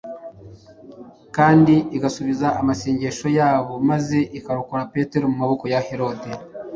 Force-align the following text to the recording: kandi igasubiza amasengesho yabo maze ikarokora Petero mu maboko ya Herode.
kandi 1.35 1.75
igasubiza 1.97 2.47
amasengesho 2.61 3.27
yabo 3.39 3.73
maze 3.89 4.17
ikarokora 4.37 4.83
Petero 4.93 5.23
mu 5.31 5.37
maboko 5.43 5.65
ya 5.73 5.79
Herode. 5.87 6.31